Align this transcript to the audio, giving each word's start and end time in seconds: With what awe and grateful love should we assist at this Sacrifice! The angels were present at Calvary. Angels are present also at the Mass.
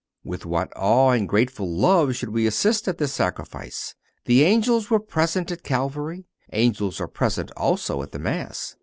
With 0.23 0.47
what 0.47 0.73
awe 0.75 1.11
and 1.11 1.29
grateful 1.29 1.69
love 1.69 2.15
should 2.15 2.29
we 2.29 2.47
assist 2.47 2.87
at 2.87 2.97
this 2.97 3.13
Sacrifice! 3.13 3.93
The 4.25 4.41
angels 4.43 4.89
were 4.89 4.99
present 4.99 5.51
at 5.51 5.61
Calvary. 5.61 6.25
Angels 6.51 6.99
are 6.99 7.07
present 7.07 7.51
also 7.55 8.01
at 8.01 8.11
the 8.11 8.17
Mass. 8.17 8.75